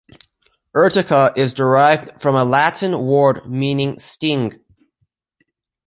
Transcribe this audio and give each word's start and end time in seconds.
"Urtica" 0.75 1.37
is 1.37 1.53
derived 1.53 2.19
from 2.19 2.33
a 2.35 2.43
Latin 2.43 3.05
word 3.05 3.47
meaning 3.47 3.99
'sting'. 3.99 4.59